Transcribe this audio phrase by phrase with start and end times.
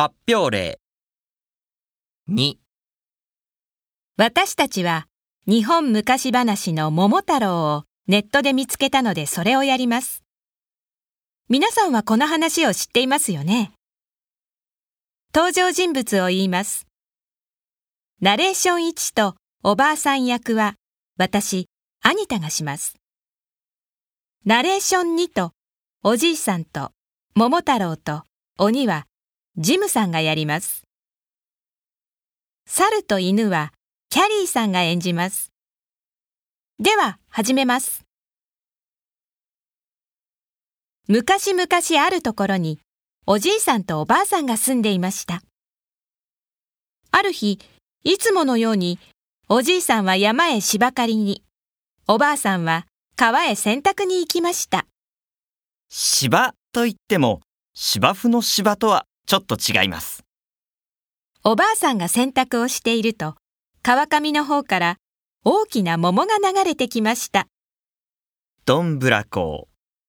[0.00, 0.78] 発表例
[2.30, 2.54] 2
[4.16, 5.08] 私たちは
[5.48, 10.22] 日本昔話の桃太郎をネットで見つけたのでそれをやります。
[11.48, 13.72] 皆さんはこの話を知っていますよね
[15.34, 16.86] 登場人物を言います。
[18.20, 19.34] ナレーション1と
[19.64, 20.76] おばあさん役は
[21.18, 21.66] 私、
[22.02, 22.94] アニタがします。
[24.46, 25.50] ナレーション2と
[26.04, 26.92] おじいさんと
[27.34, 28.22] 桃太郎と
[28.58, 29.04] 鬼は
[29.60, 30.84] ジムさんがやります。
[32.64, 33.72] 猿と犬は
[34.08, 35.50] キャリーさんが演じます。
[36.78, 38.04] では、始めます。
[41.08, 41.66] 昔々
[42.00, 42.78] あるところに、
[43.26, 45.42] おじいさんとおばあさんが住んでいました。
[47.10, 47.58] ある日、
[48.04, 49.00] いつものように、
[49.48, 51.42] おじいさんは山へ芝刈りに、
[52.06, 52.86] おばあさんは
[53.16, 54.86] 川へ洗濯に行きました。
[55.88, 57.40] 芝といっても
[57.74, 60.24] 芝生の芝とはちょっと違います。
[61.44, 63.34] おばあさんが洗濯をしていると、
[63.82, 64.96] 川上の方から
[65.44, 67.46] 大きな桃が流れてきました。
[68.64, 69.68] どんぶらこ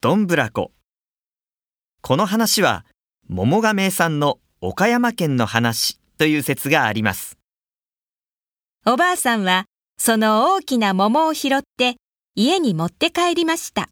[0.00, 0.70] どんぶらこ。
[2.02, 2.86] この話は
[3.28, 7.36] 桃が名産の岡山県の話という説があります。
[8.86, 9.64] おばあさんは
[9.98, 11.96] その大きな桃を拾って
[12.36, 13.88] 家に持って帰りました。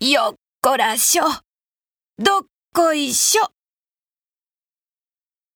[0.00, 1.24] よっこらしょ。
[2.18, 2.40] どっ
[2.76, 3.52] こいしょ。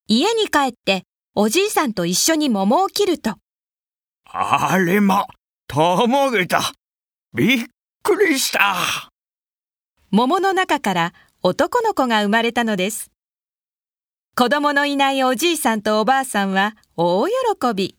[0.06, 1.02] 家に帰って
[1.34, 3.34] おじいさんと一緒に桃を切ると、
[4.24, 5.26] あれま、
[5.66, 6.72] たまげた。
[7.34, 7.66] びっ
[8.04, 9.10] くりした。
[10.12, 13.10] 桃の中から男の子が生まれたのです。
[14.36, 17.34] 子供のいないおじいさんとおばあさんは大喜
[17.74, 17.96] び。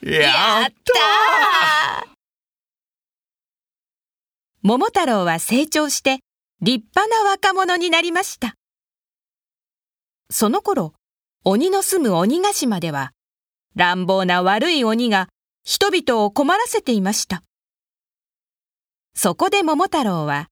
[0.00, 2.06] やった
[4.62, 6.20] 桃太郎は成長して
[6.60, 8.54] 立派な若者になりました。
[10.30, 10.94] その頃、
[11.44, 13.12] 鬼の住む鬼ヶ島では、
[13.74, 15.28] 乱暴な悪い鬼が
[15.64, 17.42] 人々を困らせていました。
[19.14, 20.48] そこで桃太郎は、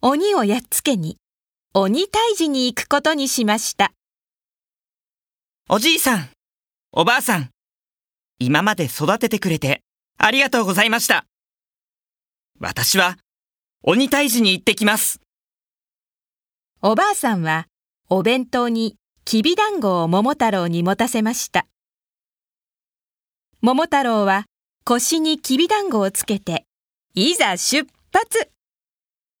[0.00, 1.18] 鬼をやっつけに、
[1.74, 3.92] 鬼退治に行くことにしました。
[5.68, 6.28] おじいさん、
[6.92, 7.50] おばあさん、
[8.38, 9.82] 今まで育ててくれて
[10.16, 11.26] ありがとうございました。
[12.60, 13.18] 私は
[13.82, 15.20] 鬼退治に行ってきます。
[16.80, 17.66] おばあさんは、
[18.08, 18.94] お弁当に
[19.24, 21.66] きびだんごを桃太郎に持たせました。
[23.60, 24.44] 桃太郎は
[24.84, 26.66] 腰にきびだんごをつけて、
[27.14, 28.50] いざ出発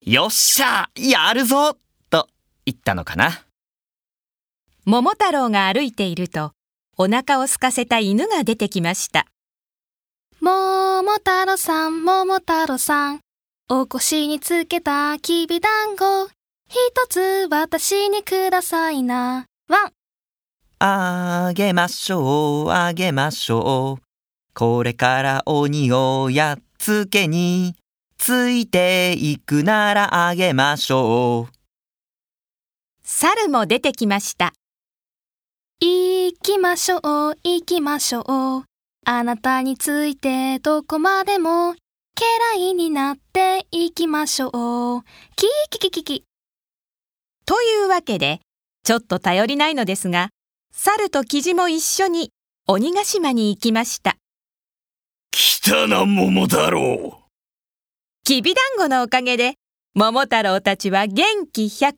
[0.04, 1.76] よっしゃやるぞ
[2.10, 2.28] と
[2.66, 3.44] 言ったのかな。
[4.84, 6.50] 桃太郎が歩いていると、
[6.96, 9.28] お腹を空かせた犬が出てきました。
[10.40, 13.20] 桃太郎さん、桃太郎さん。
[13.68, 16.28] お腰につけたきびだんご。
[16.68, 19.46] 一つ私にくださいな。
[19.68, 19.92] ワン。
[20.80, 24.02] あげましょう、あげましょう。
[24.54, 27.74] これから鬼をやっつけに、
[28.18, 31.52] ついていくならあげましょう。
[33.02, 34.52] 猿も出てきました。
[35.80, 37.00] 行きましょう、
[37.44, 38.64] 行きましょう。
[39.06, 41.78] あなたについてどこまでも、家
[42.56, 44.48] 来になって行きましょ
[44.98, 45.02] う。
[45.34, 46.24] キーキキキキ。
[47.48, 48.42] というわけで、
[48.84, 50.28] ちょっと頼りないのですが、
[50.70, 52.30] 猿とキジも一緒に
[52.66, 54.18] 鬼ヶ島に行きました。
[55.30, 57.22] 来たな、桃太郎。
[58.22, 59.54] きびだんごのおかげで、
[59.94, 61.94] 桃太郎たちは元気100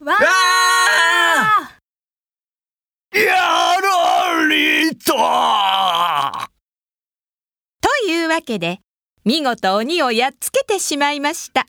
[0.00, 0.06] 倍。
[0.06, 1.78] わあ
[3.12, 3.22] や
[3.82, 6.48] られた
[7.82, 8.78] というわけで、
[9.26, 11.66] 見事鬼をやっつけてしまいました。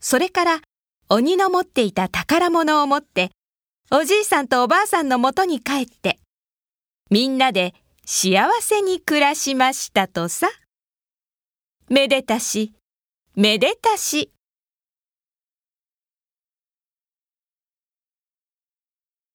[0.00, 0.60] それから、
[1.08, 3.30] 鬼の持っていた宝物を持って、
[3.90, 6.18] おじいさんとおばあさんのもとに帰って、
[7.10, 7.74] みんなで
[8.06, 10.48] 幸せに暮らしましたとさ。
[11.88, 12.72] めでたし、
[13.34, 14.30] めでたし。